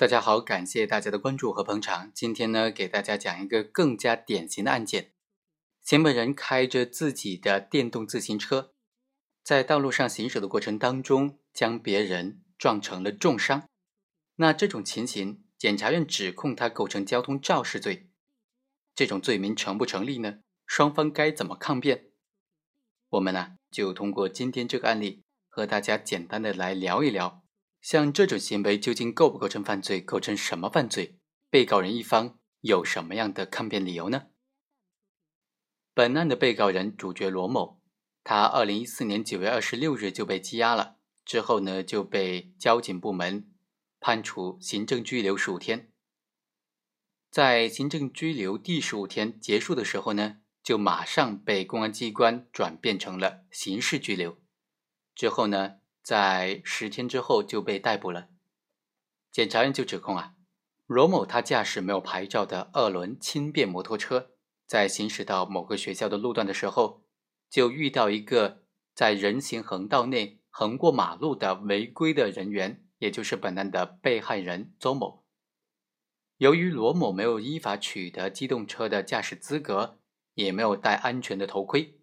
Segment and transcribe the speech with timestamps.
[0.00, 2.10] 大家好，感谢大家的关注和捧场。
[2.14, 5.12] 今天呢，给大家讲一个更加典型的案件：
[5.82, 8.72] 行为人开着自己的电动自行车，
[9.44, 13.68] 在道路上行驶的过程当中，将别人撞成了重伤。
[14.36, 18.08] 那这种情形，检察院指控他构成交通肇事罪，
[18.94, 20.38] 这种罪名成不成立呢？
[20.66, 22.06] 双方该怎么抗辩？
[23.10, 27.44] 我们呢，就通过今天这个案例，和大家简单的来聊一聊。
[27.80, 30.00] 像这种行为究竟构不构成犯罪？
[30.00, 31.18] 构成什么犯罪？
[31.48, 34.26] 被告人一方有什么样的抗辩理由呢？
[35.94, 37.80] 本案的被告人主角罗某，
[38.22, 43.50] 他二零一四年九月二十六日就被羁押了，之后呢就被交警部门
[43.98, 45.90] 判处行政拘留十五天。
[47.30, 54.38] 在行政拘留第十五天结束的时候呢，就马上被公安机关转变成了刑事拘留。
[55.14, 55.79] 之后呢？
[56.02, 58.28] 在十天之后就被逮捕了。
[59.30, 60.34] 检察院就指控啊，
[60.86, 64.32] 罗某他驾驶没有牌照的二轮轻便摩托车，
[64.66, 67.04] 在行驶到某个学校的路段的时候，
[67.48, 75.24] 就遇到一个在人行横道内横过马路的违规的人员，也就是本案的被害人周某。
[76.38, 80.00] 由于罗某没有依法取得机动车的驾驶资格，
[80.34, 82.00] 也没有戴安全的头盔，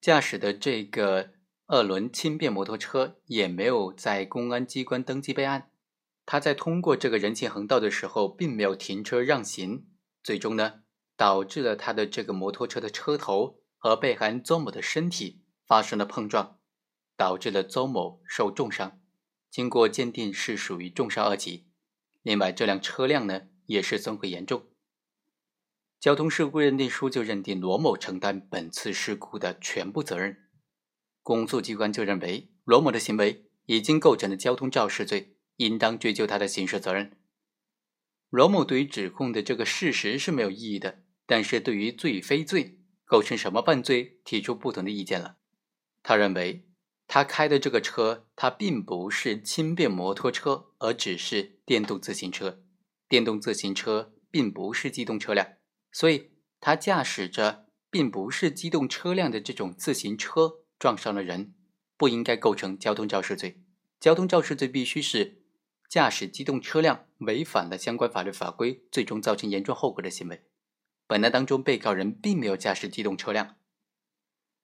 [0.00, 1.35] 驾驶的这个。
[1.68, 5.70] 二轮轻便摩托车也没有在公安机关登记备案，
[6.24, 9.84] 他在通过这个人行横道的时候，并没有停车让行，
[10.22, 10.82] 最终呢，
[11.16, 16.60] 导致了他的这个摩托车的车头和被害人邹某的身体发生了碰撞，
[17.16, 19.00] 导致了邹某受重伤，
[19.50, 21.66] 经过鉴定是属于重伤二级。
[22.22, 24.68] 另外，这辆车辆呢也是损毁严重，
[25.98, 30.45] 交通事故认定书就认定罗某承担本次事故的全部责任。
[31.26, 37.18] 公诉机关就认为罗某的行为已经构成了交通肇事罪，应当追究他的刑事责任。
[38.30, 45.38] 罗某对于指控的这个事实是没有异议的，但是对于罪与非罪、构成什么犯罪提出不同的意见了。
[46.04, 46.68] 他认为
[47.08, 52.62] 他开的这个车，它并不是轻便摩托车，而只是电动自行车。
[53.08, 55.54] 电动自行车并不是机动车辆，
[55.90, 60.60] 所以他驾驶着并不是机动车辆的这种自行车。
[60.78, 61.54] 撞伤了人，
[61.96, 63.62] 不应该构成交通肇事罪。
[63.98, 65.42] 交通肇事罪必须是
[65.88, 70.44] 驾驶机动车辆违反了相关法律法规，最终造成严重后果的行为。
[71.06, 73.56] 本案当中，被告人并没有驾驶机动车辆，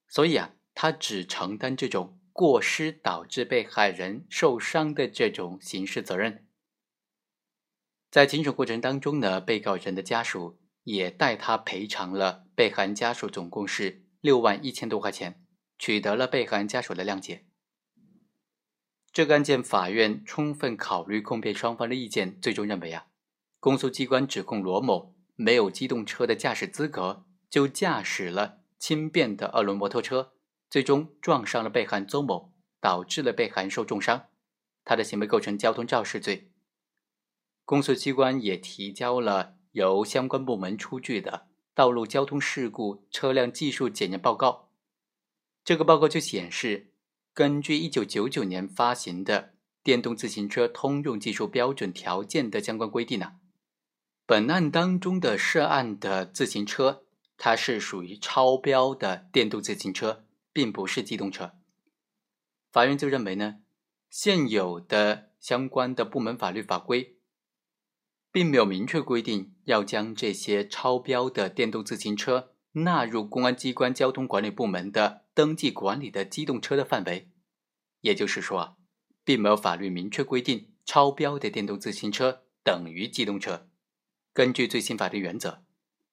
[0.09, 6.47] 所以啊，他只承担这种过失导致被害人受伤的这种刑事责任。
[8.11, 15.42] 在庭审过程当中呢，被告人的家属也代他赔偿了被害人家属总共是六万一千多块钱。
[15.83, 17.45] 取得了被害人家属的谅解。
[19.13, 23.07] 这个案件，法院充分考虑控辩双方的意见，最终认为啊，
[23.59, 30.35] 公诉机关指控罗某没有机动车的驾驶资格，就驾驶了轻便的二轮摩托车，
[30.71, 34.27] 最终撞伤了被害人邹某，导致了被害人受重伤，
[34.85, 36.53] 他的行为构成交通肇事罪。
[37.65, 44.69] 公诉机关也提交了由相关部门出具的道路交通事故车辆技术检验报告。
[45.65, 46.91] 这个报告就显示，
[47.33, 49.43] 根据一九九九年发行的
[49.85, 53.35] 《电动自行车通用技术标准条件》的相关规定呢，
[54.27, 57.05] 本案当中的涉案的自行车，
[57.37, 61.53] 它是属于超标的电动自行车，并不是机动车。
[62.73, 63.61] 法院就认为呢，
[64.11, 67.19] 现有的相关的部门法律法规，
[68.33, 72.49] 并没有明确规定要将这些超标的电动自行车。
[72.75, 77.31] 纳入公安机关交通管理部门的登记管理的机动车的范围，
[78.01, 78.77] 也就是说，
[79.25, 83.69] 并没有法律明确规定超标的电动自行车等于机动车。
[84.33, 85.65] 根据最新法律原则，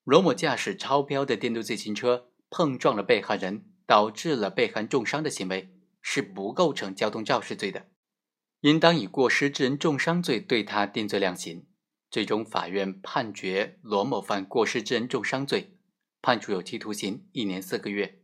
[0.03, 7.90] 罗某驾驶超标的电动自行车碰撞了被害人，导致了被害人重伤的行为，是不构成交通肇事罪的，
[8.62, 11.66] 应当以过失致人重伤罪对他定罪量刑。
[12.09, 15.78] 最终，法院判决罗某犯过失致人重伤罪。
[16.22, 18.23] 判处有期徒刑一年四个月。